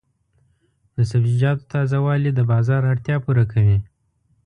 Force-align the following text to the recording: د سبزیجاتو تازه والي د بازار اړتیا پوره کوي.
د 0.95 0.97
سبزیجاتو 1.11 1.69
تازه 1.73 1.97
والي 2.05 2.31
د 2.33 2.39
بازار 2.51 2.81
اړتیا 2.91 3.15
پوره 3.25 3.45
کوي. 3.53 3.77